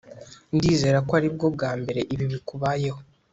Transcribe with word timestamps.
ndizera 0.55 0.99
ko 1.07 1.11
aribwo 1.19 1.45
bwa 1.55 1.71
mbere 1.81 2.01
ibi 2.13 2.25
bikubayeho 2.33 2.99